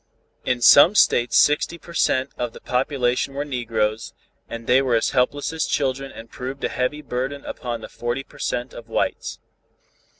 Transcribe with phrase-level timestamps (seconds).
[0.43, 2.31] In some states sixty per cent.
[2.35, 4.15] of the population were negroes,
[4.49, 8.23] and they were as helpless as children and proved a heavy burden upon the forty
[8.23, 8.73] per cent.
[8.73, 9.37] of whites.